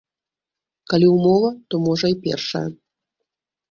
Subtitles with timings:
[0.93, 2.67] Калі ўмова, то можа й першая.